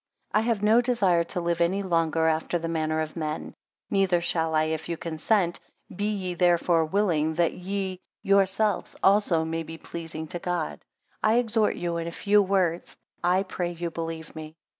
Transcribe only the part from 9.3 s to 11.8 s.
maybe pleasing to God. I exhort